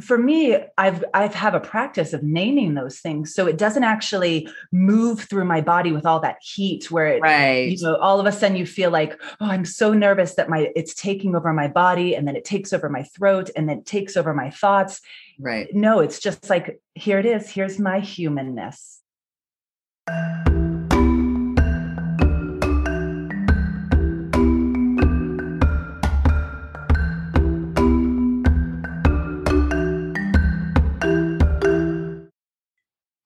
[0.00, 4.48] for me i've i've have a practice of naming those things so it doesn't actually
[4.72, 7.70] move through my body with all that heat where it right.
[7.70, 10.68] you know all of a sudden you feel like oh i'm so nervous that my
[10.74, 13.86] it's taking over my body and then it takes over my throat and then it
[13.86, 15.00] takes over my thoughts.
[15.38, 15.68] Right.
[15.74, 19.00] No it's just like here it is here's my humanness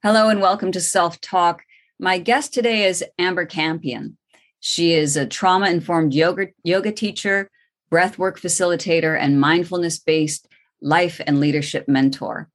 [0.05, 1.65] Hello and welcome to Self Talk.
[1.99, 4.17] My guest today is Amber Campion.
[4.61, 7.51] She is a trauma informed yoga, yoga teacher,
[7.91, 10.47] breathwork facilitator, and mindfulness based
[10.81, 12.49] life and leadership mentor.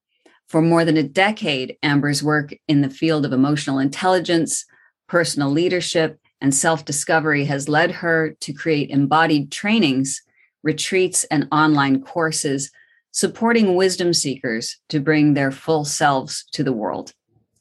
[0.48, 4.64] For more than a decade, Amber's work in the field of emotional intelligence,
[5.10, 10.22] personal leadership, and self discovery has led her to create embodied trainings,
[10.64, 12.72] retreats, and online courses
[13.12, 17.14] supporting wisdom seekers to bring their full selves to the world.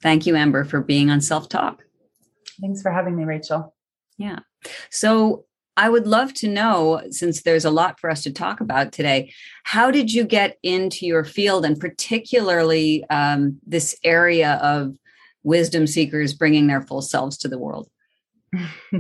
[0.03, 1.85] Thank you, Amber, for being on Self Talk.
[2.61, 3.75] Thanks for having me, Rachel.
[4.19, 4.41] Yeah.
[4.91, 8.93] So I would love to know, since there's a lot for us to talk about
[8.93, 9.33] today,
[9.65, 14.97] how did you get into your field and particularly um, this area of
[15.45, 17.89] wisdom seekers bringing their full selves to the world?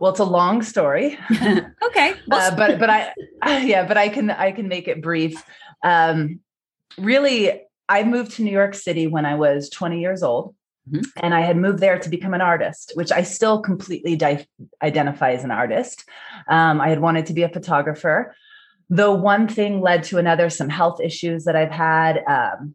[0.00, 1.18] well, it's a long story.
[1.32, 3.12] okay, uh, but but I
[3.58, 5.42] yeah, but I can I can make it brief.
[5.82, 6.40] Um,
[6.96, 10.54] really, I moved to New York City when I was 20 years old.
[10.88, 11.02] Mm-hmm.
[11.16, 14.46] And I had moved there to become an artist, which I still completely di-
[14.82, 16.08] identify as an artist.
[16.48, 18.34] Um, I had wanted to be a photographer,
[18.88, 22.22] though one thing led to another, some health issues that I've had.
[22.26, 22.74] Um,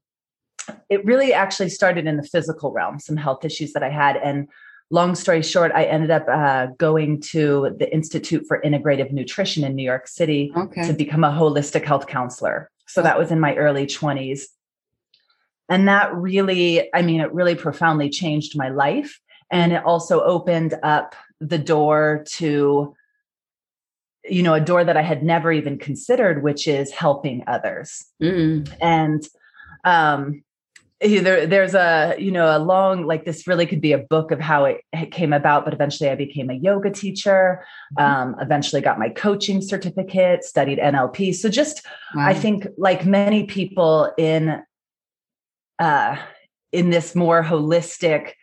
[0.89, 4.17] it really actually started in the physical realm, some health issues that I had.
[4.17, 4.47] And
[4.91, 9.75] long story short, I ended up uh, going to the Institute for Integrative Nutrition in
[9.75, 10.85] New York City okay.
[10.85, 12.69] to become a holistic health counselor.
[12.87, 14.41] So that was in my early 20s.
[15.69, 19.19] And that really, I mean, it really profoundly changed my life.
[19.51, 22.95] And it also opened up the door to,
[24.23, 28.05] you know, a door that I had never even considered, which is helping others.
[28.21, 28.71] Mm.
[28.81, 29.23] And
[29.83, 30.43] um,
[30.99, 34.39] there, there's a, you know, a long, like this really could be a book of
[34.39, 37.65] how it, it came about, but eventually I became a yoga teacher,
[37.97, 38.03] mm-hmm.
[38.03, 41.35] um, eventually got my coaching certificate, studied NLP.
[41.35, 41.85] So just,
[42.15, 42.25] wow.
[42.25, 44.63] I think like many people in
[45.79, 46.17] uh,
[46.71, 48.33] in this more holistic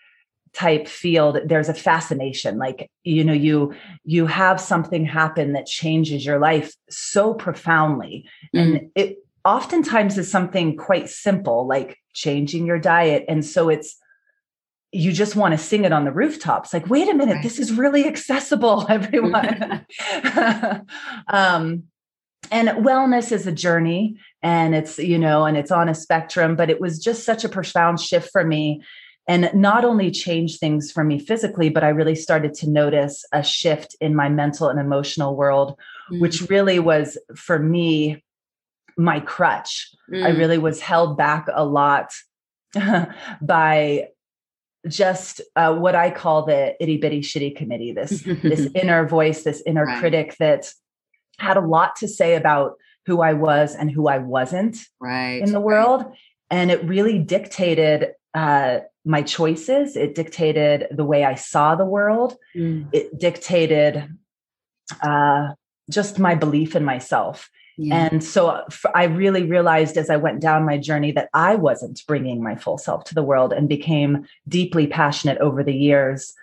[0.53, 2.59] type field there's a fascination.
[2.59, 8.29] Like you know you you have something happen that changes your life so profoundly.
[8.55, 8.77] Mm-hmm.
[8.77, 13.25] and it oftentimes is something quite simple like changing your diet.
[13.29, 13.97] And so it's
[14.93, 17.43] you just want to sing it on the rooftops like wait a minute right.
[17.43, 19.87] this is really accessible everyone.
[21.29, 21.85] Um
[22.51, 26.71] and wellness is a journey and it's you know and it's on a spectrum but
[26.71, 28.83] it was just such a profound shift for me
[29.29, 33.43] and not only changed things for me physically but i really started to notice a
[33.43, 35.79] shift in my mental and emotional world
[36.11, 36.21] mm.
[36.21, 38.23] which really was for me
[38.97, 40.25] my crutch mm.
[40.25, 42.13] i really was held back a lot
[43.43, 44.09] by
[44.89, 49.63] just uh, what i call the itty bitty shitty committee this this inner voice this
[49.65, 50.01] inner right.
[50.01, 50.73] critic that
[51.39, 52.73] had a lot to say about
[53.07, 56.05] who I was and who I wasn't right, in the world.
[56.05, 56.17] Right.
[56.51, 59.97] And it really dictated uh, my choices.
[59.97, 62.37] It dictated the way I saw the world.
[62.55, 62.89] Mm.
[62.93, 64.09] It dictated
[65.03, 65.49] uh,
[65.91, 67.51] just my belief in myself.
[67.79, 68.07] Yeah.
[68.07, 68.65] And so
[68.95, 72.79] I really realized as I went down my journey that I wasn't bringing my full
[72.79, 76.35] self to the world and became deeply passionate over the years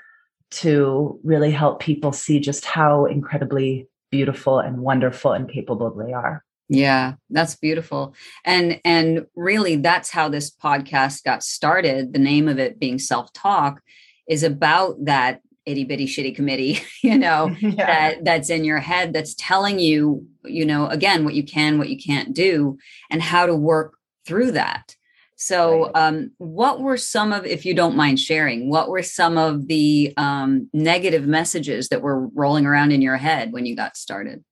[0.52, 6.44] to really help people see just how incredibly beautiful and wonderful and capable they are.
[6.70, 8.14] Yeah, that's beautiful.
[8.46, 12.14] And and really that's how this podcast got started.
[12.14, 13.82] The name of it being self-talk
[14.28, 17.86] is about that itty bitty shitty committee, you know, yeah.
[17.86, 21.90] that that's in your head that's telling you, you know, again, what you can, what
[21.90, 22.78] you can't do,
[23.10, 24.96] and how to work through that.
[25.42, 29.68] So, um, what were some of, if you don't mind sharing, what were some of
[29.70, 34.44] the um, negative messages that were rolling around in your head when you got started?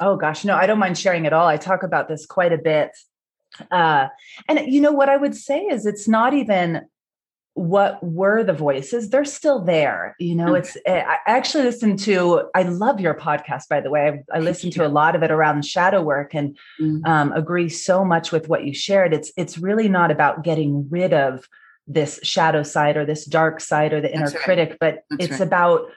[0.00, 1.46] Oh, gosh, no, I don't mind sharing at all.
[1.46, 2.90] I talk about this quite a bit.
[3.70, 4.08] Uh,
[4.48, 6.82] and, you know, what I would say is it's not even
[7.54, 12.42] what were the voices they're still there you know it's eh, i actually listen to
[12.54, 15.32] i love your podcast by the way i, I listen to a lot of it
[15.32, 17.04] around shadow work and mm-hmm.
[17.04, 21.12] um, agree so much with what you shared it's it's really not about getting rid
[21.12, 21.46] of
[21.88, 24.36] this shadow side or this dark side or the inner right.
[24.36, 25.46] critic but That's it's right.
[25.46, 25.90] about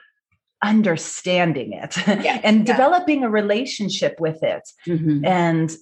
[0.62, 2.64] understanding it and yeah.
[2.64, 5.24] developing a relationship with it mm-hmm.
[5.24, 5.76] and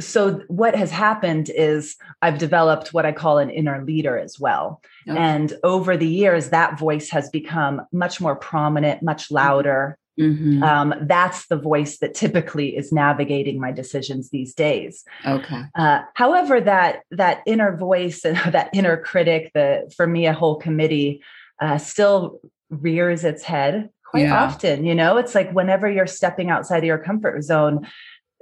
[0.00, 4.82] so what has happened is I've developed what I call an inner leader as well.
[5.08, 5.18] Okay.
[5.18, 9.36] And over the years, that voice has become much more prominent, much mm-hmm.
[9.36, 9.98] louder.
[10.20, 10.62] Mm-hmm.
[10.62, 15.02] Um, that's the voice that typically is navigating my decisions these days.
[15.26, 15.62] Okay.
[15.74, 20.56] Uh, however, that that inner voice and that inner critic, the for me a whole
[20.56, 21.20] committee,
[21.60, 22.40] uh, still
[22.82, 24.44] rears its head quite yeah.
[24.44, 24.84] often.
[24.84, 27.86] You know, it's like whenever you're stepping outside of your comfort zone,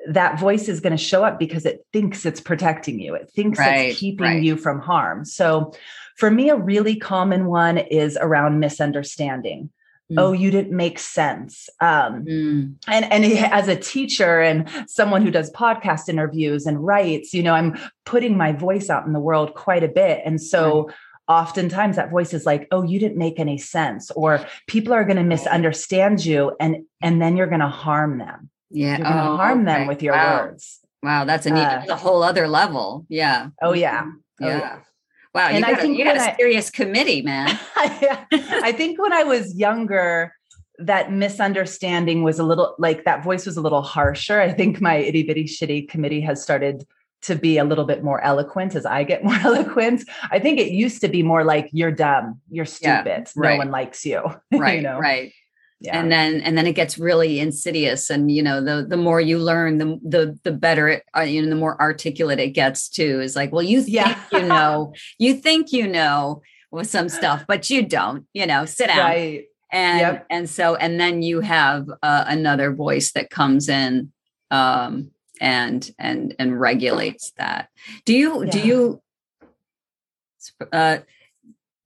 [0.09, 3.15] that voice is going to show up because it thinks it's protecting you.
[3.15, 4.43] It thinks right, it's keeping right.
[4.43, 5.25] you from harm.
[5.25, 5.73] So
[6.17, 9.71] for me, a really common one is around misunderstanding.
[10.11, 10.21] Mm.
[10.21, 11.71] Oh, you didn't make sense.
[11.81, 12.75] Um, mm.
[12.89, 17.55] And and as a teacher and someone who does podcast interviews and writes, you know,
[17.55, 20.87] I'm putting my voice out in the world quite a bit, and so.
[20.87, 20.95] Right
[21.33, 25.17] oftentimes that voice is like oh you didn't make any sense or people are going
[25.17, 28.97] to misunderstand you and and then you're going to harm them yeah.
[28.97, 29.79] You're going to oh, harm okay.
[29.79, 30.45] them with your wow.
[30.45, 30.81] words.
[31.03, 31.25] Wow.
[31.25, 33.07] That's a neat, uh, a whole other level.
[33.09, 33.49] Yeah.
[33.61, 34.05] Oh, yeah.
[34.41, 34.79] Oh, yeah.
[35.35, 35.49] Wow.
[35.49, 37.59] And you got, I think a, you got a serious I, committee, man.
[37.77, 40.35] I think when I was younger,
[40.79, 44.41] that misunderstanding was a little like that voice was a little harsher.
[44.41, 46.87] I think my itty bitty shitty committee has started
[47.23, 50.05] to be a little bit more eloquent as I get more eloquent.
[50.31, 53.53] I think it used to be more like you're dumb, you're stupid, yeah, right.
[53.53, 54.23] no one likes you.
[54.53, 54.99] Right, you know?
[54.99, 55.33] right
[55.83, 55.99] yeah.
[55.99, 59.39] and then and then it gets really insidious and you know the the more you
[59.39, 63.21] learn the the the better it uh, you know the more articulate it gets too
[63.21, 64.19] is like well you think yeah.
[64.33, 66.41] you know you think you know
[66.71, 69.45] with some stuff but you don't you know sit down right.
[69.73, 70.27] and yep.
[70.31, 74.13] and so and then you have uh, another voice that comes in
[74.51, 75.11] um
[75.43, 77.69] and and and regulates that.
[78.07, 78.51] Do you yeah.
[78.51, 79.03] do you
[80.73, 80.99] uh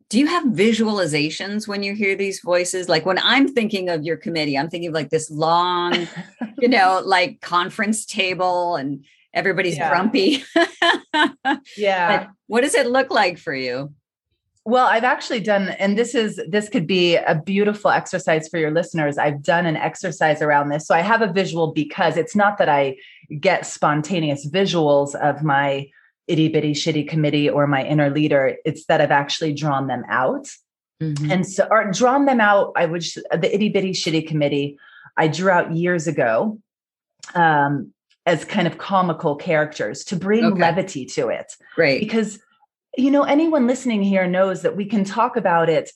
[0.09, 2.89] do you have visualizations when you hear these voices?
[2.89, 6.07] Like when i'm thinking of your committee i'm thinking of like this long
[6.59, 9.05] you know like conference table and
[9.35, 9.91] everybody's yeah.
[9.91, 10.45] grumpy.
[11.77, 12.19] Yeah.
[12.19, 13.95] but what does it look like for you
[14.67, 18.71] well i've actually done and this is this could be a beautiful exercise for your
[18.71, 22.59] listeners i've done an exercise around this so i have a visual because it's not
[22.59, 22.95] that i
[23.41, 25.87] get spontaneous visuals of my
[26.29, 28.57] itty bitty shitty committee or my inner leader.
[28.65, 30.49] It's that I've actually drawn them out.
[31.01, 31.31] Mm-hmm.
[31.31, 34.79] And so, or drawn them out, I would, the itty bitty shitty committee,
[35.17, 36.59] I drew out years ago
[37.35, 37.93] um,
[38.25, 40.61] as kind of comical characters to bring okay.
[40.61, 41.53] levity to it.
[41.75, 42.01] Great.
[42.01, 42.39] Because,
[42.97, 45.91] you know, anyone listening here knows that we can talk about it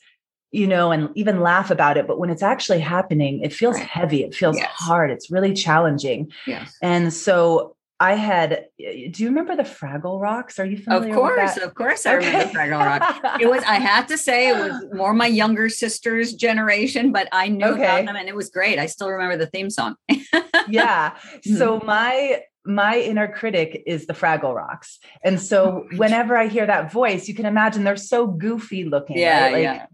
[0.52, 2.06] you know, and even laugh about it.
[2.06, 3.87] But when it's actually happening, it feels right.
[3.87, 4.25] heavy.
[4.25, 4.69] It feels yes.
[4.73, 5.11] hard.
[5.11, 6.32] It's really challenging.
[6.47, 6.76] Yes.
[6.82, 8.64] And so I had.
[8.79, 10.58] Do you remember the Fraggle Rocks?
[10.58, 11.11] Are you familiar?
[11.11, 12.26] Of course, of course, I okay.
[12.26, 13.41] remember Fraggle Rock.
[13.41, 13.62] It was.
[13.64, 17.85] I have to say, it was more my younger sister's generation, but I knew okay.
[17.85, 18.79] about them, and it was great.
[18.79, 19.97] I still remember the theme song.
[20.69, 21.17] yeah.
[21.43, 21.87] So hmm.
[21.87, 26.92] my my inner critic is the Fraggle Rocks, and so oh, whenever I hear that
[26.92, 29.18] voice, you can imagine they're so goofy looking.
[29.18, 29.52] Yeah, right?
[29.52, 29.86] like, yeah.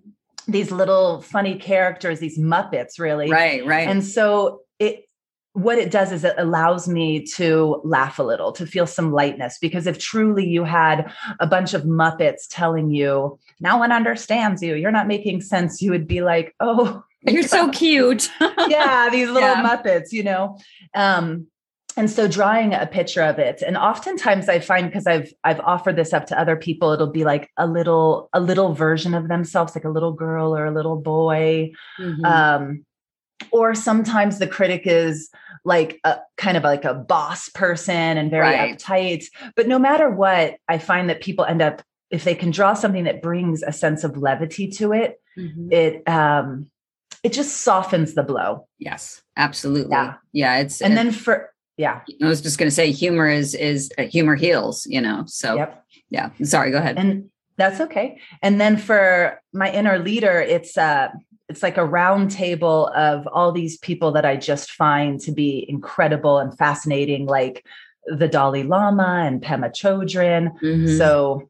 [0.49, 3.29] These little funny characters, these Muppets, really.
[3.29, 3.89] Right, right.
[3.89, 5.07] And so it
[5.57, 9.57] what it does is it allows me to laugh a little, to feel some lightness.
[9.59, 11.11] Because if truly you had
[11.41, 15.91] a bunch of Muppets telling you, no one understands you, you're not making sense, you
[15.93, 18.31] would be like, oh, you're so cute.
[18.69, 19.63] yeah, these little yeah.
[19.63, 20.59] Muppets, you know.
[20.95, 21.47] Um,
[21.97, 25.97] and so drawing a picture of it and oftentimes i find because i've i've offered
[25.97, 29.75] this up to other people it'll be like a little a little version of themselves
[29.75, 32.25] like a little girl or a little boy mm-hmm.
[32.25, 32.85] um
[33.51, 35.31] or sometimes the critic is
[35.65, 38.79] like a kind of like a boss person and very right.
[38.79, 39.25] uptight.
[39.55, 43.05] But no matter what, I find that people end up if they can draw something
[43.05, 45.73] that brings a sense of levity to it, mm-hmm.
[45.73, 46.71] it um
[47.23, 48.69] it just softens the blow.
[48.79, 49.91] Yes, absolutely.
[49.91, 53.55] Yeah, yeah it's and then for yeah, I was just going to say humor is
[53.55, 55.25] is uh, humor heals, you know.
[55.27, 55.85] So yep.
[56.11, 56.97] yeah, sorry, go ahead.
[56.99, 58.19] And that's okay.
[58.43, 61.09] And then for my inner leader, it's uh
[61.49, 65.65] it's like a round table of all these people that I just find to be
[65.69, 67.65] incredible and fascinating, like
[68.07, 70.59] the Dalai Lama and Pema Chodron.
[70.61, 70.97] Mm-hmm.
[70.97, 71.49] So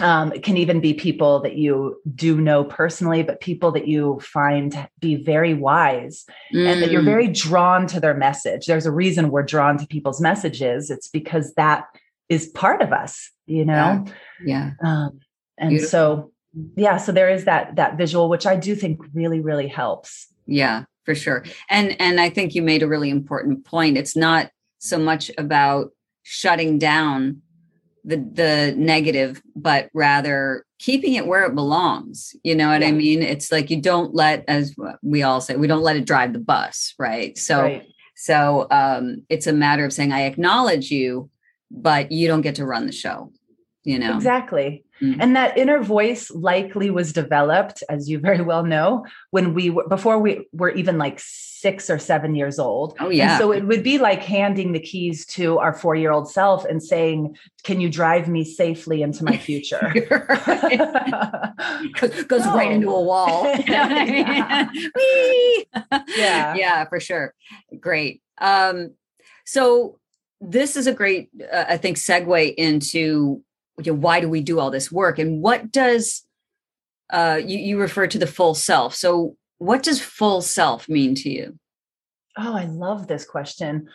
[0.00, 4.20] um, it can even be people that you do know personally, but people that you
[4.20, 6.66] find be very wise mm.
[6.66, 7.06] and that you're mm.
[7.06, 8.66] very drawn to their message.
[8.66, 10.90] There's a reason we're drawn to people's messages.
[10.90, 11.84] It's because that
[12.28, 14.04] is part of us, you know?
[14.44, 14.72] Yeah.
[14.82, 14.88] yeah.
[14.88, 15.20] Um,
[15.58, 15.90] and Beautiful.
[15.90, 16.32] so
[16.76, 20.84] yeah so there is that that visual which i do think really really helps yeah
[21.04, 24.98] for sure and and i think you made a really important point it's not so
[24.98, 25.90] much about
[26.22, 27.40] shutting down
[28.04, 32.88] the the negative but rather keeping it where it belongs you know what yeah.
[32.88, 36.04] i mean it's like you don't let as we all say we don't let it
[36.04, 37.88] drive the bus right so right.
[38.14, 41.30] so um it's a matter of saying i acknowledge you
[41.70, 43.32] but you don't get to run the show
[43.84, 44.14] you know?
[44.14, 44.84] Exactly.
[45.02, 45.20] Mm-hmm.
[45.20, 49.88] and that inner voice likely was developed as you very well know when we were
[49.88, 52.96] before we were even like six or seven years old.
[53.00, 56.12] Oh yeah and so it would be like handing the keys to our four year
[56.12, 59.88] old self and saying can you drive me safely into my future?
[62.28, 63.52] Goes right into a wall.
[63.66, 64.68] Yeah.
[66.16, 66.54] yeah.
[66.54, 67.34] Yeah for sure.
[67.80, 68.22] Great.
[68.40, 68.94] Um
[69.44, 69.98] so
[70.40, 73.42] this is a great uh, i think segue into
[73.82, 75.18] you know, why do we do all this work?
[75.18, 76.24] And what does
[77.12, 78.94] uh, you, you refer to the full self.
[78.94, 81.58] So what does full self mean to you?
[82.36, 83.88] Oh i love this question.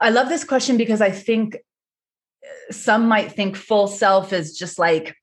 [0.00, 4.78] I love this question because i think uh, some might think full self is just
[4.78, 5.16] like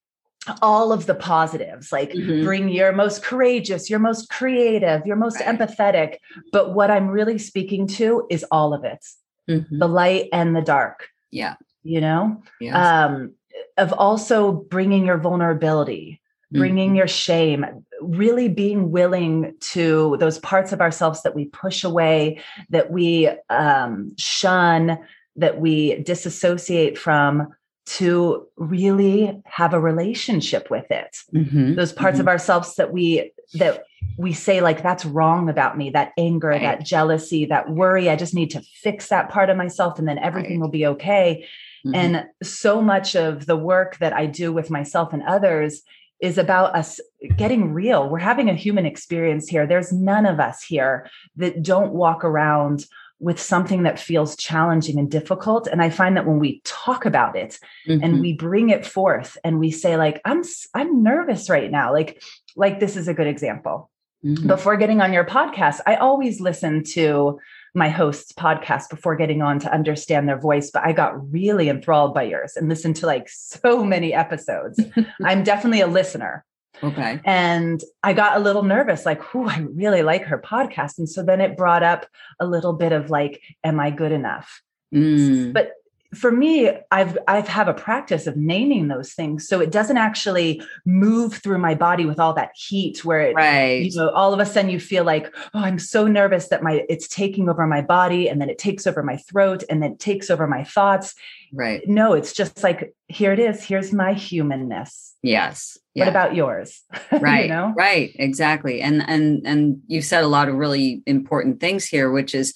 [0.62, 2.44] all of the positives like mm-hmm.
[2.44, 5.60] bring your most courageous your most creative your most right.
[5.60, 6.18] empathetic.
[6.52, 9.04] But what i'm really speaking to is all of it.
[9.48, 9.78] Mm-hmm.
[9.78, 11.10] the light and the dark.
[11.30, 11.56] Yeah.
[11.84, 12.42] You know?
[12.60, 12.76] Yes.
[12.76, 13.36] um
[13.78, 16.98] of also bringing your vulnerability, bringing mm-hmm.
[16.98, 17.66] your shame,
[18.02, 22.40] really being willing to those parts of ourselves that we push away,
[22.70, 24.98] that we um, shun,
[25.36, 27.54] that we disassociate from,
[27.86, 31.18] to really have a relationship with it.
[31.34, 31.76] Mm-hmm.
[31.76, 32.22] Those parts mm-hmm.
[32.22, 33.84] of ourselves that we that
[34.18, 36.62] we say like that's wrong about me that anger right.
[36.62, 40.18] that jealousy that worry i just need to fix that part of myself and then
[40.18, 40.62] everything right.
[40.62, 41.46] will be okay
[41.86, 41.96] Mm-hmm.
[41.96, 45.82] And so much of the work that I do with myself and others
[46.20, 47.00] is about us
[47.38, 48.10] getting real.
[48.10, 49.68] We're having a human experience here.
[49.68, 52.86] There's none of us here that don't walk around
[53.20, 57.38] with something that feels challenging and difficult and i find that when we talk about
[57.38, 58.04] it mm-hmm.
[58.04, 62.22] and we bring it forth and we say like i'm i'm nervous right now like
[62.58, 63.90] like this is a good example
[64.24, 64.48] mm-hmm.
[64.48, 67.40] before getting on your podcast i always listen to
[67.76, 72.14] my host's podcast before getting on to understand their voice, but I got really enthralled
[72.14, 74.80] by yours and listened to like so many episodes.
[75.24, 76.46] I'm definitely a listener.
[76.82, 77.20] Okay.
[77.26, 80.98] And I got a little nervous, like, whoo, I really like her podcast.
[80.98, 82.06] And so then it brought up
[82.40, 84.62] a little bit of like, am I good enough?
[84.94, 85.54] Mm.
[85.54, 85.72] But
[86.16, 89.48] for me i've i've have a practice of naming those things.
[89.48, 93.84] So it doesn't actually move through my body with all that heat where it right.
[93.86, 96.86] you know all of a sudden you feel like oh i'm so nervous that my
[96.90, 100.00] it's taking over my body and then it takes over my throat and then it
[100.00, 101.16] takes over my thoughts.
[101.54, 101.88] Right.
[101.88, 103.64] No it's just like here it is.
[103.64, 105.16] Here's my humanness.
[105.22, 105.78] Yes.
[105.94, 106.82] What about yours?
[107.12, 107.46] Right.
[107.46, 107.74] you know?
[107.76, 108.12] Right.
[108.16, 108.82] Exactly.
[108.82, 112.54] And and and you've said a lot of really important things here which is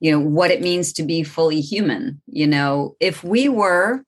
[0.00, 4.02] you know what it means to be fully human you know if we were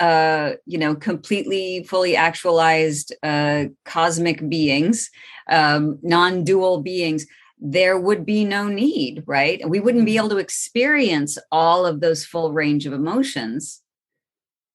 [0.00, 5.10] uh you know completely fully actualized uh cosmic beings
[5.50, 7.26] um non-dual beings
[7.60, 10.26] there would be no need right And we wouldn't be mm-hmm.
[10.26, 13.80] able to experience all of those full range of emotions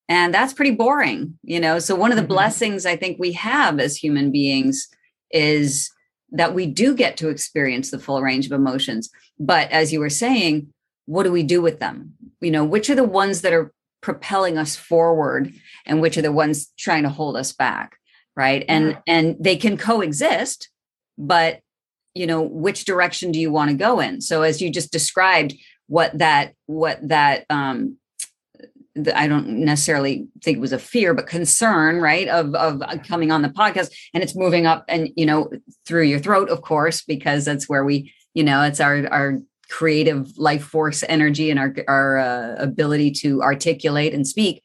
[0.07, 2.33] and that's pretty boring you know so one of the mm-hmm.
[2.33, 4.87] blessings i think we have as human beings
[5.31, 5.91] is
[6.31, 9.09] that we do get to experience the full range of emotions.
[9.39, 10.73] But as you were saying,
[11.05, 12.13] what do we do with them?
[12.41, 15.53] You know, which are the ones that are propelling us forward
[15.85, 17.97] and which are the ones trying to hold us back,
[18.35, 18.63] right?
[18.67, 18.99] And yeah.
[19.07, 20.69] and they can coexist,
[21.17, 21.61] but
[22.13, 24.21] you know, which direction do you want to go in?
[24.21, 25.53] So as you just described
[25.87, 27.97] what that what that um
[29.15, 33.41] I don't necessarily think it was a fear, but concern, right, of of coming on
[33.41, 35.49] the podcast, and it's moving up and you know
[35.85, 40.35] through your throat, of course, because that's where we, you know, it's our our creative
[40.37, 44.63] life force energy and our our uh, ability to articulate and speak.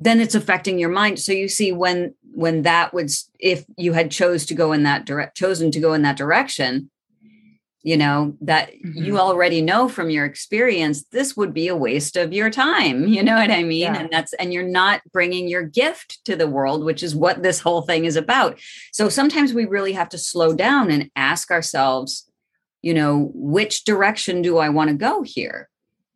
[0.00, 1.20] Then it's affecting your mind.
[1.20, 5.04] So you see when when that was if you had chose to go in that
[5.04, 6.90] direct chosen to go in that direction,
[7.84, 9.04] you know that mm-hmm.
[9.04, 13.22] you already know from your experience this would be a waste of your time you
[13.22, 13.82] know what i mean?
[13.82, 14.00] Yeah.
[14.00, 17.60] and that's and you're not bringing your gift to the world which is what this
[17.60, 18.58] whole thing is about.
[18.92, 22.28] So sometimes we really have to slow down and ask ourselves
[22.82, 25.68] you know which direction do i want to go here?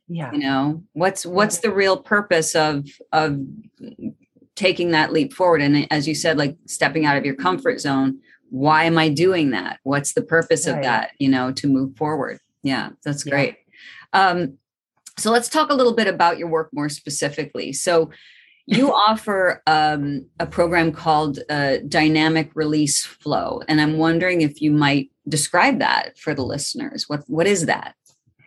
[0.09, 0.33] Yeah.
[0.33, 3.39] You know what's what's the real purpose of of
[4.57, 5.61] taking that leap forward?
[5.61, 8.21] And as you said like stepping out of your comfort zone
[8.51, 9.81] why am I doing that?
[9.83, 10.77] What's the purpose right.
[10.77, 12.39] of that, you know, to move forward?
[12.63, 13.57] Yeah, that's great.
[14.15, 14.29] Yeah.
[14.29, 14.59] Um,
[15.19, 17.73] so let's talk a little bit about your work more specifically.
[17.73, 18.11] So
[18.67, 24.71] you offer um, a program called uh, Dynamic Release Flow, and I'm wondering if you
[24.71, 27.09] might describe that for the listeners.
[27.09, 27.95] What what is that?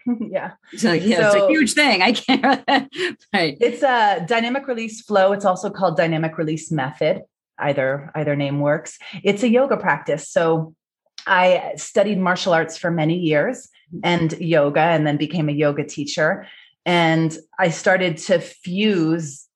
[0.20, 0.52] yeah.
[0.78, 2.02] So yeah, so, it's a huge thing.
[2.02, 2.64] I can't.
[3.34, 3.58] right.
[3.60, 5.32] It's a dynamic release flow.
[5.32, 7.22] It's also called dynamic release method
[7.62, 8.98] either either name works.
[9.24, 10.30] It's a yoga practice.
[10.30, 10.76] So
[11.28, 14.00] i studied martial arts for many years mm-hmm.
[14.04, 16.48] and yoga and then became a yoga teacher.
[16.86, 19.48] And I started to fuse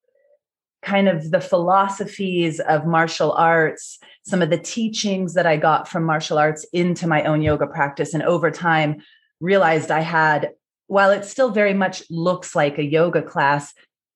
[0.84, 6.04] kind of the philosophies of martial arts, some of the teachings that I got from
[6.04, 8.14] martial arts into my own yoga practice.
[8.14, 9.02] And over time,
[9.40, 10.52] realized I had,
[10.86, 13.74] while it still very much looks like a yoga class,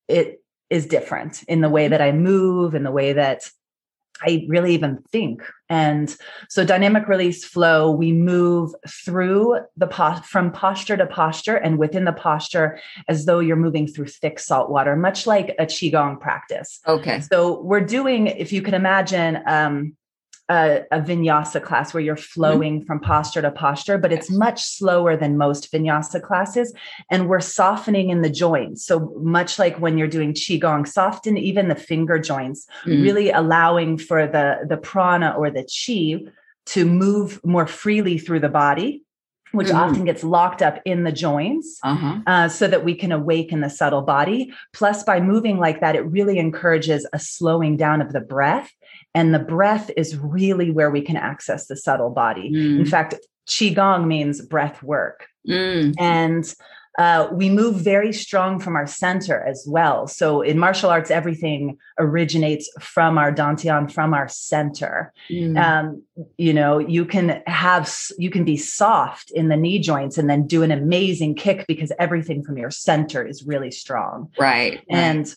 [0.07, 1.91] it is different in the way mm-hmm.
[1.91, 3.49] that I move, in the way that
[4.21, 5.43] I really even think.
[5.69, 6.15] And
[6.49, 9.87] so dynamic release flow, we move through the
[10.25, 14.69] from posture to posture and within the posture as though you're moving through thick salt
[14.69, 16.79] water, much like a qigong practice.
[16.87, 17.21] Okay.
[17.21, 19.95] So we're doing, if you can imagine, um,
[20.49, 22.41] a, a, vinyasa class where you're mm-hmm.
[22.41, 22.85] flowing mm-hmm.
[22.85, 26.73] from posture to posture, but it's much slower than most vinyasa classes.
[27.09, 28.85] And we're softening in the joints.
[28.85, 33.01] So much like when you're doing qigong, soften even the finger joints, mm-hmm.
[33.01, 36.31] really allowing for the, the prana or the chi
[36.67, 39.03] to move more freely through the body
[39.51, 39.77] which mm-hmm.
[39.77, 42.19] often gets locked up in the joints uh-huh.
[42.27, 44.53] uh, so that we can awaken the subtle body.
[44.73, 48.71] Plus, by moving like that, it really encourages a slowing down of the breath.
[49.15, 52.51] And the breath is really where we can access the subtle body.
[52.51, 52.79] Mm.
[52.79, 53.15] In fact,
[53.47, 55.27] Qigong means breath work.
[55.47, 55.95] Mm.
[55.99, 56.53] And
[56.99, 60.05] uh, we move very strong from our center as well.
[60.05, 65.13] So in martial arts, everything originates from our dantian, from our center.
[65.31, 65.57] Mm.
[65.57, 66.03] Um,
[66.37, 70.45] you know, you can have you can be soft in the knee joints and then
[70.45, 74.29] do an amazing kick because everything from your center is really strong.
[74.37, 74.83] Right.
[74.89, 75.35] And right.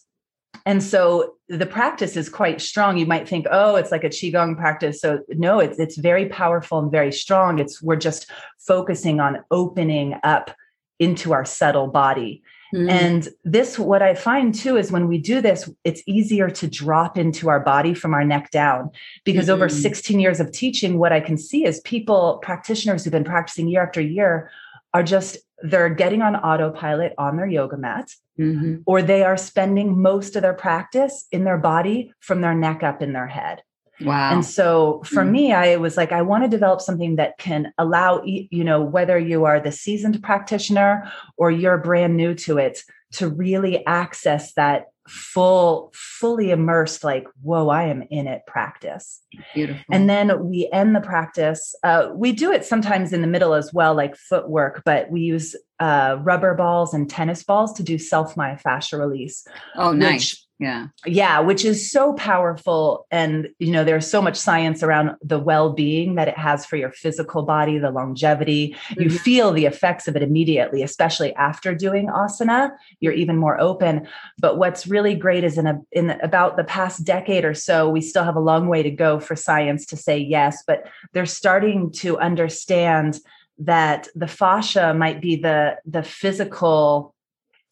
[0.67, 2.97] and so the practice is quite strong.
[2.97, 5.01] You might think, oh, it's like a qigong practice.
[5.01, 7.59] So no, it's it's very powerful and very strong.
[7.59, 10.51] It's we're just focusing on opening up
[10.99, 12.43] into our subtle body.
[12.75, 12.91] Mm.
[12.91, 17.19] And this, what I find too, is when we do this, it's easier to drop
[17.19, 18.91] into our body from our neck down.
[19.25, 19.55] Because mm-hmm.
[19.55, 23.69] over 16 years of teaching, what I can see is people, practitioners who've been practicing
[23.69, 24.51] year after year,
[24.95, 28.76] are just, they're getting on autopilot on their yoga mat, mm-hmm.
[28.87, 33.02] or they are spending most of their practice in their body from their neck up
[33.02, 33.62] in their head.
[34.01, 34.33] Wow.
[34.33, 35.33] And so for mm-hmm.
[35.33, 39.19] me, I was like, I want to develop something that can allow, you know, whether
[39.19, 44.87] you are the seasoned practitioner or you're brand new to it, to really access that
[45.09, 49.21] full, fully immersed, like, whoa, I am in it practice.
[49.55, 49.83] Beautiful.
[49.90, 51.75] And then we end the practice.
[51.83, 55.57] Uh, we do it sometimes in the middle as well, like footwork, but we use
[55.83, 59.45] uh, rubber balls and tennis balls to do self myofascial release.
[59.75, 60.47] Oh, nice.
[60.61, 60.87] Yeah.
[61.05, 63.05] Yeah which is so powerful.
[63.11, 66.92] And you know there's so much science around the well-being that it has for your
[66.92, 68.77] physical body the longevity.
[68.90, 69.03] Mm-hmm.
[69.03, 72.71] you feel the effects of it immediately especially after doing asana.
[73.01, 74.07] You're even more open.
[74.38, 78.01] But what's really great is in a in about the past decade or so we
[78.01, 81.90] still have a long way to go for science to say yes but they're starting
[81.90, 83.18] to understand
[83.59, 87.15] that the fascia might be the the physical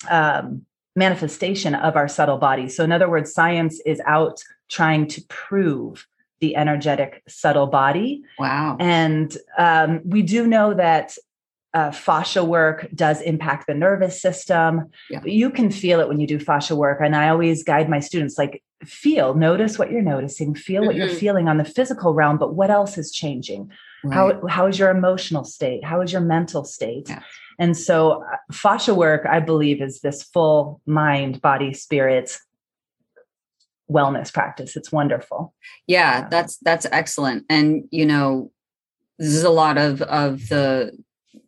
[0.08, 0.64] um,
[0.96, 2.68] manifestation of our subtle body.
[2.68, 6.06] So, in other words, science is out trying to prove
[6.40, 8.22] the energetic subtle body.
[8.38, 8.76] Wow.
[8.80, 11.16] And um, we do know that
[11.72, 14.90] uh, fascia work does impact the nervous system.
[15.08, 15.20] Yeah.
[15.24, 16.98] You can feel it when you do fascia work.
[17.00, 20.86] And I always guide my students like, feel, notice what you're noticing, feel mm-hmm.
[20.86, 21.18] what you're mm-hmm.
[21.18, 23.70] feeling on the physical realm, but what else is changing?
[24.04, 24.14] Right.
[24.14, 25.84] How, how is your emotional state?
[25.84, 27.08] How is your mental state?
[27.08, 27.22] Yeah.
[27.58, 32.38] And so, uh, fascia work, I believe, is this full mind, body, spirit
[33.90, 34.76] wellness practice.
[34.76, 35.52] It's wonderful.
[35.86, 37.44] Yeah, that's that's excellent.
[37.50, 38.52] And you know,
[39.18, 40.96] this is a lot of of the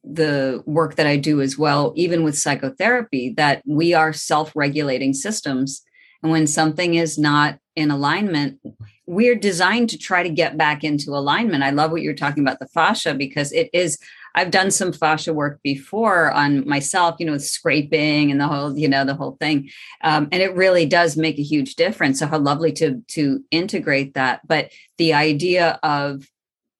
[0.05, 5.83] the work that I do as well, even with psychotherapy, that we are self-regulating systems.
[6.23, 8.59] And when something is not in alignment,
[9.07, 11.65] we're designed to try to get back into alignment.
[11.65, 13.99] I love what you're talking about the fascia because it is
[14.35, 18.88] I've done some fascia work before on myself, you know, scraping and the whole, you
[18.88, 19.69] know, the whole thing.
[20.03, 22.19] Um, and it really does make a huge difference.
[22.19, 24.47] So how lovely to to integrate that.
[24.47, 26.27] But the idea of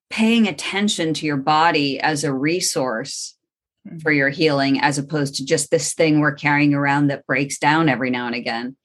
[0.09, 3.37] paying attention to your body as a resource
[3.87, 3.99] mm-hmm.
[3.99, 7.89] for your healing as opposed to just this thing we're carrying around that breaks down
[7.89, 8.77] every now and again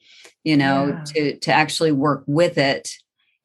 [0.46, 1.04] you know yeah.
[1.04, 2.90] to to actually work with it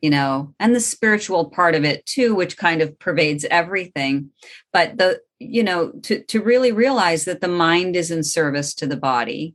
[0.03, 4.31] you know, and the spiritual part of it too, which kind of pervades everything.
[4.73, 8.87] But the, you know, to, to really realize that the mind is in service to
[8.87, 9.55] the body.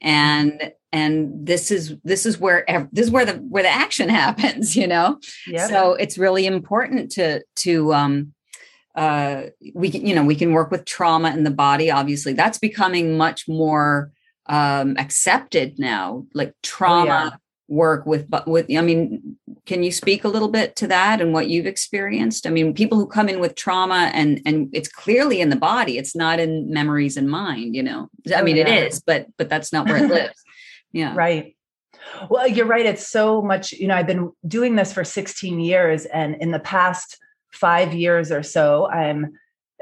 [0.00, 4.76] And and this is this is where this is where the where the action happens
[4.76, 5.68] you know yep.
[5.68, 8.32] so it's really important to to um
[8.94, 9.42] uh
[9.74, 13.16] we can you know we can work with trauma in the body obviously that's becoming
[13.16, 14.10] much more
[14.46, 17.36] um accepted now like trauma oh, yeah.
[17.68, 19.37] work with but with i mean
[19.68, 22.46] can you speak a little bit to that and what you've experienced?
[22.46, 25.98] I mean people who come in with trauma and and it's clearly in the body
[25.98, 28.08] it's not in memories and mind you know?
[28.34, 28.66] I mean yeah.
[28.66, 30.42] it is but but that's not where it lives.
[30.92, 31.14] Yeah.
[31.14, 31.54] Right.
[32.30, 36.06] Well you're right it's so much you know i've been doing this for 16 years
[36.06, 37.18] and in the past
[37.52, 39.34] five years or so i'm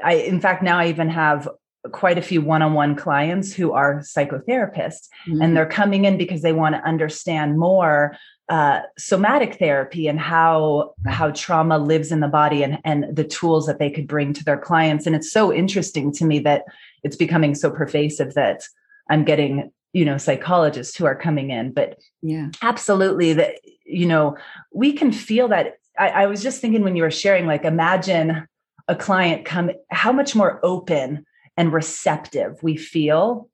[0.03, 1.47] i in fact now i even have
[1.91, 5.41] quite a few one-on-one clients who are psychotherapists mm-hmm.
[5.41, 8.17] and they're coming in because they want to understand more
[8.49, 13.65] uh, somatic therapy and how how trauma lives in the body and and the tools
[13.65, 15.05] that they could bring to their clients.
[15.05, 16.63] And it's so interesting to me that
[17.03, 18.63] it's becoming so pervasive that
[19.09, 21.71] i'm getting you know psychologists who are coming in.
[21.71, 22.49] But yeah.
[22.61, 23.55] absolutely that
[23.85, 24.37] you know
[24.71, 25.77] we can feel that.
[25.97, 28.47] I, I was just thinking when you were sharing like imagine
[28.87, 31.25] a client come how much more open
[31.57, 33.49] and receptive we feel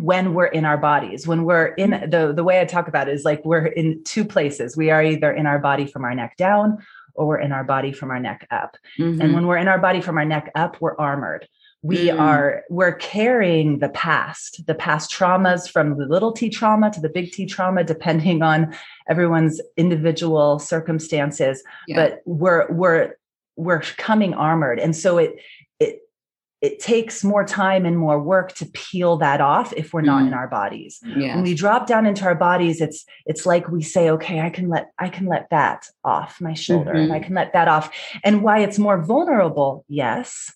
[0.00, 3.14] when we're in our bodies when we're in the the way i talk about it
[3.14, 6.36] is like we're in two places we are either in our body from our neck
[6.36, 6.78] down
[7.14, 9.20] or we're in our body from our neck up mm-hmm.
[9.20, 11.46] and when we're in our body from our neck up we're armored
[11.82, 12.20] we mm.
[12.20, 17.08] are we're carrying the past the past traumas from the little t trauma to the
[17.08, 18.74] big t trauma depending on
[19.08, 21.96] everyone's individual circumstances yeah.
[21.96, 23.14] but we're we're
[23.56, 25.36] we're coming armored and so it
[26.60, 30.28] it takes more time and more work to peel that off if we're not mm.
[30.28, 31.34] in our bodies yes.
[31.34, 34.68] when we drop down into our bodies it's it's like we say okay i can
[34.68, 37.02] let i can let that off my shoulder mm-hmm.
[37.02, 37.26] and i mm-hmm.
[37.26, 37.90] can let that off
[38.24, 40.52] and why it's more vulnerable yes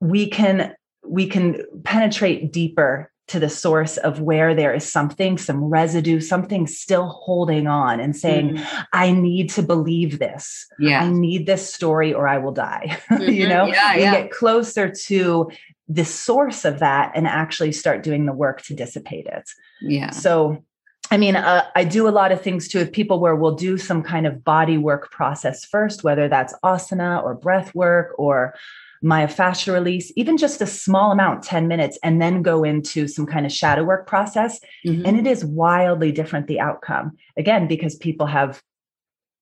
[0.00, 0.74] we can
[1.06, 6.66] we can penetrate deeper to the source of where there is something, some residue, something
[6.66, 8.80] still holding on and saying, mm-hmm.
[8.92, 10.66] I need to believe this.
[10.80, 11.04] Yeah.
[11.04, 12.98] I need this story or I will die.
[13.10, 13.32] Mm-hmm.
[13.32, 15.50] you know, yeah, get closer to
[15.88, 19.50] the source of that and actually start doing the work to dissipate it.
[19.80, 20.10] Yeah.
[20.10, 20.64] So
[21.10, 23.76] I mean, uh, I do a lot of things too with people where we'll do
[23.76, 28.54] some kind of body work process first, whether that's asana or breath work or
[29.04, 33.46] myofascial release, even just a small amount, 10 minutes, and then go into some kind
[33.46, 34.60] of shadow work process.
[34.86, 35.06] Mm-hmm.
[35.06, 37.12] And it is wildly different, the outcome.
[37.36, 38.62] Again, because people have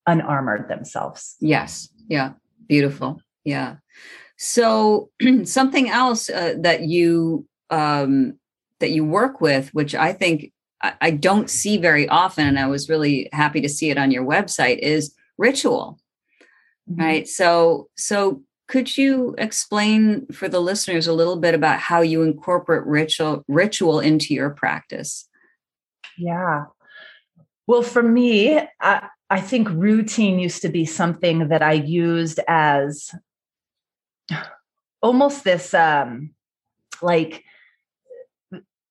[0.06, 1.36] unarmored themselves.
[1.40, 1.88] Yes.
[2.08, 2.32] Yeah.
[2.68, 3.20] Beautiful.
[3.44, 3.76] Yeah.
[4.36, 5.10] So
[5.44, 8.38] something else uh, that you um,
[8.80, 12.66] that you work with, which I think I, I don't see very often, and I
[12.66, 15.98] was really happy to see it on your website, is ritual.
[16.88, 17.00] Mm-hmm.
[17.00, 17.28] Right.
[17.28, 22.86] So so could you explain for the listeners a little bit about how you incorporate
[22.86, 25.28] ritual ritual into your practice?
[26.18, 26.66] Yeah.
[27.66, 33.10] Well, for me, I, I think routine used to be something that I used as
[35.00, 36.34] almost this um
[37.00, 37.44] like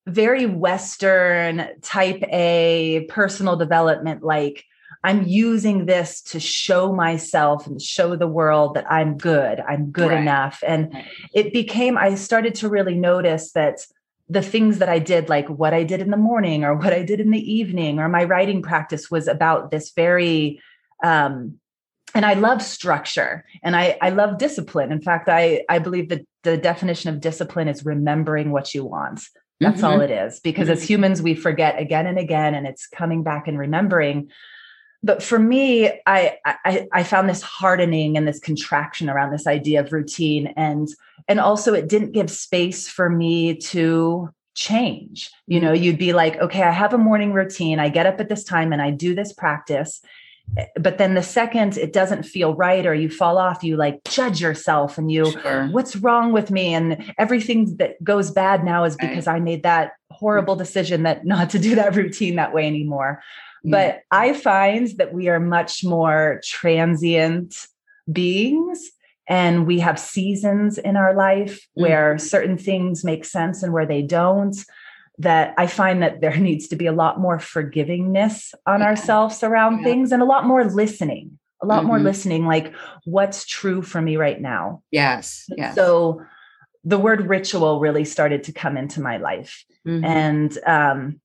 [0.06, 4.64] very western type a personal development like
[5.04, 10.10] I'm using this to show myself and show the world that I'm good, I'm good
[10.10, 10.20] right.
[10.20, 10.62] enough.
[10.66, 11.06] And right.
[11.32, 13.80] it became, I started to really notice that
[14.28, 17.02] the things that I did, like what I did in the morning or what I
[17.02, 20.60] did in the evening or my writing practice was about this very,
[21.04, 21.58] um,
[22.14, 24.90] and I love structure and I, I love discipline.
[24.90, 29.20] In fact, I, I believe that the definition of discipline is remembering what you want.
[29.60, 29.84] That's mm-hmm.
[29.86, 30.40] all it is.
[30.40, 30.72] Because mm-hmm.
[30.72, 34.30] as humans, we forget again and again, and it's coming back and remembering
[35.02, 39.80] but for me I, I i found this hardening and this contraction around this idea
[39.80, 40.48] of routine.
[40.56, 40.88] And
[41.28, 45.30] and also it didn't give space for me to change.
[45.46, 47.78] You know you'd be like okay i have a morning routine.
[47.78, 50.00] I get up at this time and i do this practice.
[50.56, 54.02] Eh, but then the second it doesn't feel right or you fall off you like
[54.04, 55.68] judge yourself and you sure.
[55.68, 56.74] what's wrong with me?
[56.74, 59.36] And everything that goes bad now is because right.
[59.36, 60.62] i made that horrible mm-hmm.
[60.64, 63.22] decision that not to do that routine that way anymore
[63.64, 67.54] but I find that we are much more transient
[68.10, 68.90] beings
[69.28, 71.82] and we have seasons in our life mm.
[71.82, 74.56] where certain things make sense and where they don't
[75.18, 78.86] that i find that there needs to be a lot more forgivingness on yeah.
[78.86, 79.84] ourselves around yeah.
[79.84, 81.88] things and a lot more listening a lot mm-hmm.
[81.88, 86.22] more listening like what's true for me right now yes yes so
[86.84, 90.04] the word ritual really started to come into my life mm-hmm.
[90.04, 91.20] and um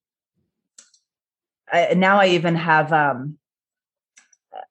[1.74, 3.38] I, now I even have um,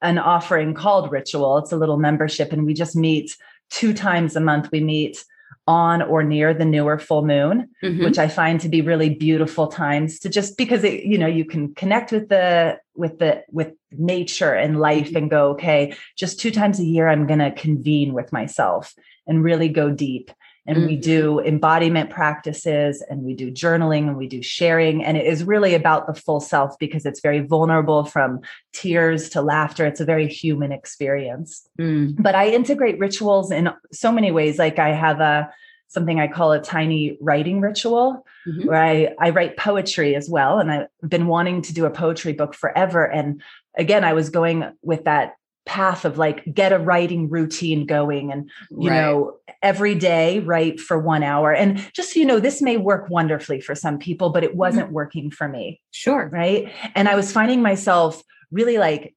[0.01, 1.59] an offering called Ritual.
[1.59, 3.37] It's a little membership, and we just meet
[3.71, 4.71] two times a month.
[4.73, 5.25] We meet
[5.69, 8.03] on or near the newer full moon mm-hmm.
[8.03, 11.45] which i find to be really beautiful times to just because it you know you
[11.45, 15.19] can connect with the with the with nature and life mm-hmm.
[15.19, 18.93] and go okay just two times a year i'm going to convene with myself
[19.29, 20.33] and really go deep
[20.67, 20.87] and mm-hmm.
[20.87, 25.45] we do embodiment practices and we do journaling and we do sharing and it is
[25.45, 28.41] really about the full self because it's very vulnerable from
[28.73, 32.15] tears to laughter it's a very human experience mm.
[32.19, 35.51] but i integrate rituals in so many ways like i have a
[35.89, 38.67] something i call a tiny writing ritual mm-hmm.
[38.67, 42.33] where I, I write poetry as well and i've been wanting to do a poetry
[42.33, 43.43] book forever and
[43.77, 48.51] again i was going with that path of like get a writing routine going and
[48.71, 49.01] you right.
[49.01, 53.09] know every day write for 1 hour and just so you know this may work
[53.11, 54.59] wonderfully for some people but it mm-hmm.
[54.59, 54.95] wasn't mm-hmm.
[54.95, 59.15] working for me sure right and i was finding myself really like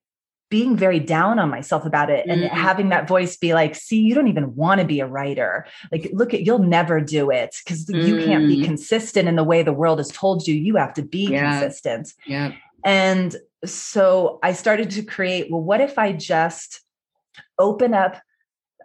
[0.50, 2.56] being very down on myself about it and mm-hmm.
[2.56, 6.10] having that voice be like see you don't even want to be a writer like
[6.14, 8.08] look at you'll never do it because mm-hmm.
[8.08, 8.66] you can't be mm.
[8.66, 11.60] consistent in the way the world has told you you have to be yeah.
[11.60, 12.52] consistent yeah
[12.84, 16.82] and so I started to create well, what if I just
[17.60, 18.22] open up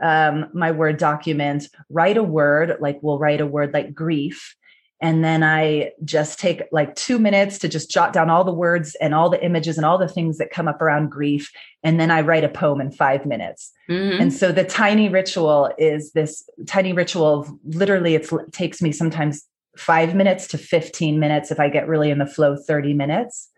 [0.03, 4.57] um, my Word document, write a word, like we'll write a word like grief.
[5.03, 8.95] And then I just take like two minutes to just jot down all the words
[9.01, 11.51] and all the images and all the things that come up around grief.
[11.83, 13.73] And then I write a poem in five minutes.
[13.89, 14.21] Mm-hmm.
[14.21, 19.47] And so the tiny ritual is this tiny ritual of literally it takes me sometimes
[19.77, 23.49] five minutes to 15 minutes if I get really in the flow, 30 minutes.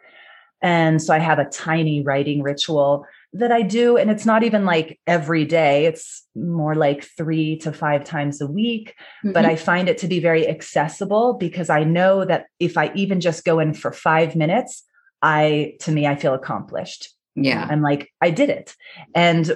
[0.63, 3.97] And so I have a tiny writing ritual that I do.
[3.97, 8.47] And it's not even like every day, it's more like three to five times a
[8.47, 8.95] week.
[9.25, 9.33] Mm-hmm.
[9.33, 13.21] But I find it to be very accessible because I know that if I even
[13.21, 14.85] just go in for five minutes,
[15.23, 17.15] I, to me, I feel accomplished.
[17.35, 17.67] Yeah.
[17.69, 18.75] I'm like, I did it.
[19.15, 19.51] And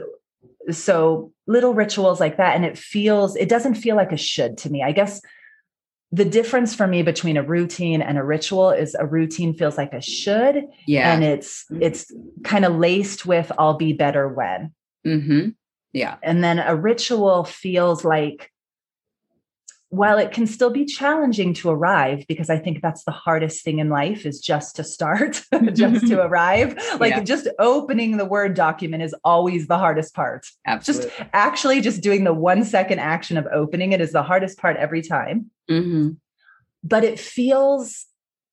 [0.70, 2.56] so little rituals like that.
[2.56, 4.82] And it feels, it doesn't feel like a should to me.
[4.82, 5.20] I guess
[6.12, 9.92] the difference for me between a routine and a ritual is a routine feels like
[9.92, 11.12] a should yeah.
[11.12, 12.12] and it's it's
[12.44, 14.72] kind of laced with i'll be better when.
[15.06, 15.50] Mm-hmm.
[15.92, 16.16] yeah.
[16.22, 18.50] And then a ritual feels like
[19.96, 23.78] while it can still be challenging to arrive because i think that's the hardest thing
[23.78, 27.20] in life is just to start just to arrive like yeah.
[27.20, 31.09] just opening the word document is always the hardest part Absolutely.
[31.09, 34.76] just actually just doing the one second action of opening it is the hardest part
[34.76, 36.11] every time mm-hmm.
[36.85, 38.06] but it feels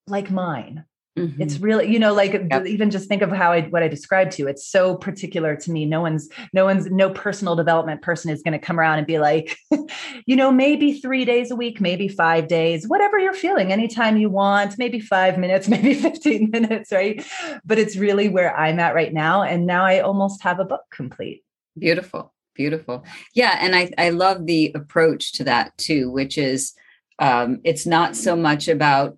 [0.08, 0.86] like mine
[1.18, 1.42] Mm-hmm.
[1.44, 2.66] It's really, you know, like yep.
[2.66, 4.48] even just think of how I what I described to you.
[4.48, 5.86] It's so particular to me.
[5.86, 9.20] No one's, no one's, no personal development person is going to come around and be
[9.20, 9.56] like,
[10.26, 14.30] you know, maybe three days a week, maybe five days, whatever you're feeling, anytime you
[14.30, 17.24] want, maybe five minutes, maybe 15 minutes, right?
[17.64, 19.44] But it's really where I'm at right now.
[19.44, 21.44] And now I almost have a book complete.
[21.78, 22.34] Beautiful.
[22.56, 23.04] Beautiful.
[23.36, 23.58] Yeah.
[23.60, 26.74] And I, I love the approach to that too, which is
[27.20, 29.18] um, it's not so much about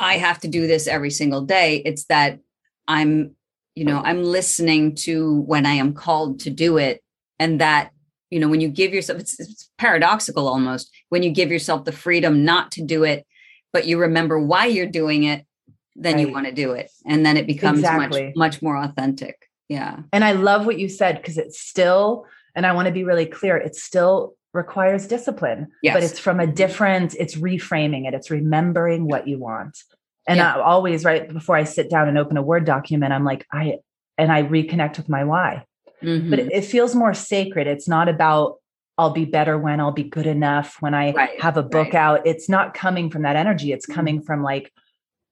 [0.00, 1.82] I have to do this every single day.
[1.84, 2.40] It's that
[2.88, 3.36] I'm,
[3.74, 7.02] you know, I'm listening to when I am called to do it.
[7.38, 7.90] And that,
[8.30, 11.92] you know, when you give yourself, it's, it's paradoxical almost, when you give yourself the
[11.92, 13.26] freedom not to do it,
[13.72, 15.46] but you remember why you're doing it,
[15.94, 16.26] then right.
[16.26, 16.90] you want to do it.
[17.06, 18.26] And then it becomes exactly.
[18.26, 19.48] much, much more authentic.
[19.68, 20.00] Yeah.
[20.12, 23.26] And I love what you said because it's still, and I want to be really
[23.26, 25.94] clear, it's still requires discipline yes.
[25.94, 29.78] but it's from a different it's reframing it it's remembering what you want
[30.26, 30.54] and yeah.
[30.54, 33.78] I always right before i sit down and open a word document i'm like i
[34.18, 35.64] and i reconnect with my why
[36.02, 36.30] mm-hmm.
[36.30, 38.56] but it, it, feels more sacred it's not about
[38.98, 41.40] i'll be better when i'll be good enough when i right.
[41.40, 41.94] have a book right.
[41.94, 43.94] out it's not coming from that energy it's mm-hmm.
[43.94, 44.72] coming from like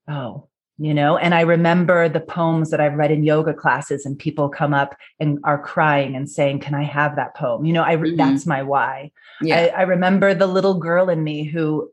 [0.09, 0.49] oh
[0.79, 1.17] you know?
[1.17, 4.97] And i remember the poems that i've read in yoga classes and people come up
[5.21, 7.65] and are crying and saying can i have that poem?
[7.65, 8.17] You know i mm-hmm.
[8.17, 9.11] that's my why.
[9.43, 9.71] Yeah.
[9.77, 11.91] I, I remember the little girl in me who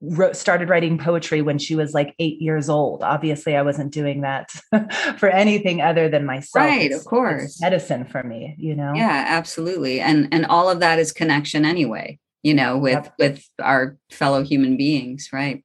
[0.00, 3.02] wrote, started writing poetry when she was like eight years old.
[3.02, 4.50] Obviously i wasn't doing that
[5.18, 6.66] for anything other than myself.
[6.66, 7.60] Right it's, of course.
[7.60, 8.94] medicine for me you know?
[8.94, 10.00] Yeah absolutely.
[10.00, 13.14] And and all of that is connection anyway you know with yep.
[13.18, 15.64] with our fellow human beings right?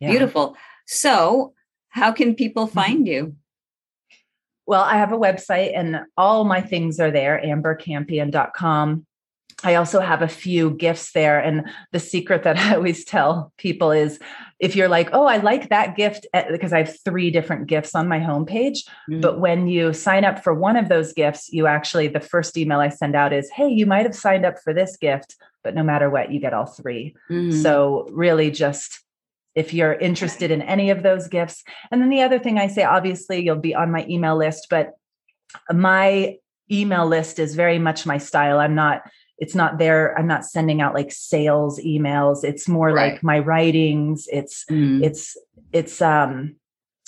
[0.00, 0.10] Yeah.
[0.10, 0.56] beautiful.
[0.86, 1.54] So
[1.96, 2.74] how can people mm-hmm.
[2.74, 3.34] find you?
[4.66, 9.06] Well, I have a website and all my things are there, ambercampion.com.
[9.64, 11.38] I also have a few gifts there.
[11.38, 14.18] And the secret that I always tell people is
[14.58, 17.94] if you're like, oh, I like that gift, eh, because I have three different gifts
[17.94, 18.80] on my homepage.
[19.08, 19.20] Mm-hmm.
[19.20, 22.80] But when you sign up for one of those gifts, you actually, the first email
[22.80, 25.82] I send out is, hey, you might have signed up for this gift, but no
[25.82, 27.62] matter what, you get all 3 mm-hmm.
[27.62, 29.05] So really just
[29.56, 31.64] if you're interested in any of those gifts.
[31.90, 34.92] And then the other thing I say, obviously, you'll be on my email list, but
[35.72, 36.36] my
[36.70, 38.58] email list is very much my style.
[38.58, 39.02] I'm not,
[39.38, 40.16] it's not there.
[40.18, 42.44] I'm not sending out like sales emails.
[42.44, 43.14] It's more right.
[43.14, 44.28] like my writings.
[44.30, 45.02] It's, mm.
[45.02, 45.36] it's,
[45.72, 46.56] it's, um,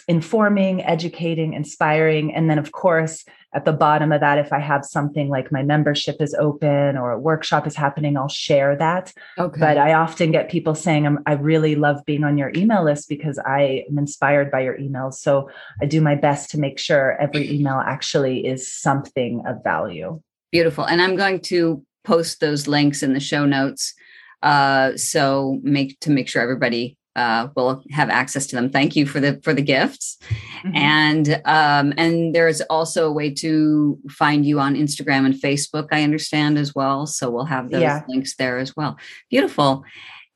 [0.08, 2.34] informing, educating, inspiring.
[2.34, 5.62] And then, of course, at the bottom of that, if I have something like my
[5.62, 9.12] membership is open or a workshop is happening, I'll share that.
[9.38, 9.60] Okay.
[9.60, 13.38] But I often get people saying, i really love being on your email list because
[13.38, 15.14] I am inspired by your emails.
[15.14, 20.20] So I do my best to make sure every email actually is something of value.
[20.50, 20.84] Beautiful.
[20.84, 23.94] And I'm going to post those links in the show notes.
[24.42, 28.70] Uh, so make to make sure everybody uh, will have access to them.
[28.70, 30.18] Thank you for the for the gifts,
[30.64, 30.76] mm-hmm.
[30.76, 35.88] and um, and there's also a way to find you on Instagram and Facebook.
[35.90, 38.04] I understand as well, so we'll have those yeah.
[38.08, 38.96] links there as well.
[39.30, 39.84] Beautiful,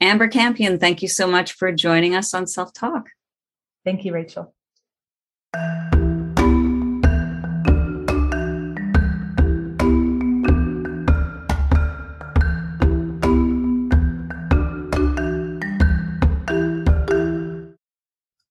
[0.01, 0.81] Amber Campion.
[0.81, 3.11] Thank you so much for joining us on Self Talk.
[3.85, 4.53] Thank you, Rachel.